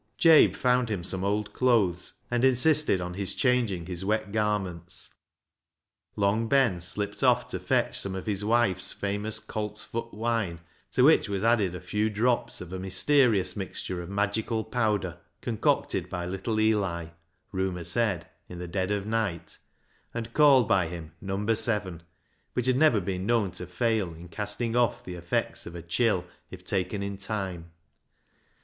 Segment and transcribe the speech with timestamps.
[0.17, 5.13] Jabe found him some old clothes, and insisted on his changing his wet garments.
[6.15, 10.59] Long Ben slipped off to fetch some of his wife's famous coltsfoot wine,
[10.89, 16.09] to v/hich was added a few drops of a mysterious mixture of magical power, concocted
[16.09, 17.09] by little Eli—
[17.51, 19.59] rumour said in the dead of night—
[20.15, 22.03] and called 398 BECKSIDE LIGHTS by him" Number Seven,"
[22.53, 26.25] which had never been known to fail in casting off the effects of a chill
[26.49, 27.69] if taken in time.